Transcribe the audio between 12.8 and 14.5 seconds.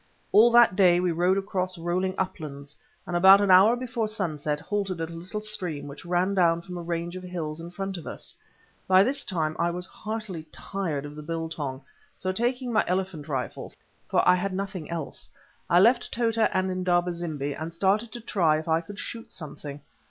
elephant rifle—for I